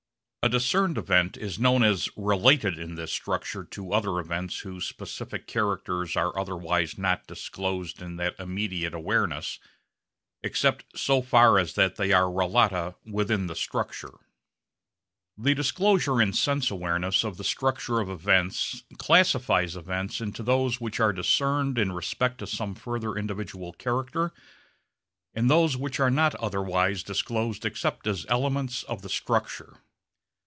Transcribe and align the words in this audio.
A 0.43 0.49
discerned 0.49 0.97
event 0.97 1.37
is 1.37 1.59
known 1.59 1.83
as 1.83 2.09
related 2.17 2.79
in 2.79 2.95
this 2.95 3.13
structure 3.13 3.63
to 3.63 3.93
other 3.93 4.19
events 4.19 4.61
whose 4.61 4.87
specific 4.87 5.45
characters 5.45 6.15
are 6.15 6.35
otherwise 6.37 6.97
not 6.97 7.27
disclosed 7.27 8.01
in 8.01 8.15
that 8.15 8.39
immediate 8.39 8.95
awareness 8.95 9.59
except 10.41 10.97
so 10.97 11.21
far 11.21 11.59
as 11.59 11.75
that 11.75 11.97
they 11.97 12.11
are 12.11 12.25
relata 12.25 12.95
within 13.05 13.45
the 13.45 13.55
structure. 13.55 14.15
The 15.37 15.53
disclosure 15.53 16.19
in 16.19 16.33
sense 16.33 16.71
awareness 16.71 17.23
of 17.23 17.37
the 17.37 17.43
structure 17.43 17.99
of 17.99 18.09
events 18.09 18.83
classifies 18.97 19.75
events 19.75 20.21
into 20.21 20.41
those 20.41 20.81
which 20.81 20.99
are 20.99 21.13
discerned 21.13 21.77
in 21.77 21.91
respect 21.91 22.39
to 22.39 22.47
some 22.47 22.73
further 22.73 23.13
individual 23.15 23.73
character 23.73 24.33
and 25.35 25.51
those 25.51 25.77
which 25.77 25.99
are 25.99 26.09
not 26.09 26.33
otherwise 26.33 27.03
disclosed 27.03 27.63
except 27.63 28.07
as 28.07 28.25
elements 28.27 28.81
of 28.81 29.03
the 29.03 29.09
structure. 29.09 29.75